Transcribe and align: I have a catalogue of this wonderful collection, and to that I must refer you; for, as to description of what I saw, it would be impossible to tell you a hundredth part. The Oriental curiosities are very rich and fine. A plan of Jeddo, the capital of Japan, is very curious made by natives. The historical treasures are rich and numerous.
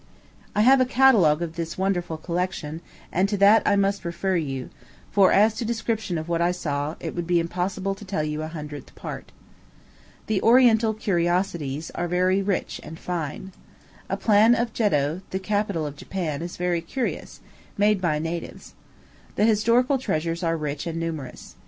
I 0.55 0.61
have 0.61 0.81
a 0.81 0.85
catalogue 0.85 1.43
of 1.43 1.55
this 1.55 1.77
wonderful 1.77 2.17
collection, 2.17 2.81
and 3.11 3.29
to 3.29 3.37
that 3.37 3.61
I 3.67 3.75
must 3.75 4.03
refer 4.03 4.35
you; 4.35 4.71
for, 5.11 5.31
as 5.31 5.53
to 5.57 5.63
description 5.63 6.17
of 6.17 6.27
what 6.27 6.41
I 6.41 6.49
saw, 6.51 6.95
it 6.99 7.15
would 7.15 7.27
be 7.27 7.39
impossible 7.39 7.93
to 7.93 8.03
tell 8.03 8.23
you 8.23 8.41
a 8.41 8.47
hundredth 8.47 8.95
part. 8.95 9.31
The 10.25 10.41
Oriental 10.41 10.95
curiosities 10.95 11.91
are 11.91 12.07
very 12.07 12.41
rich 12.41 12.81
and 12.83 12.97
fine. 12.97 13.51
A 14.09 14.17
plan 14.17 14.55
of 14.55 14.73
Jeddo, 14.73 15.21
the 15.29 15.37
capital 15.37 15.85
of 15.85 15.97
Japan, 15.97 16.41
is 16.41 16.57
very 16.57 16.81
curious 16.81 17.39
made 17.77 18.01
by 18.01 18.17
natives. 18.17 18.73
The 19.35 19.45
historical 19.45 19.99
treasures 19.99 20.41
are 20.41 20.57
rich 20.57 20.87
and 20.87 20.99
numerous. 20.99 21.53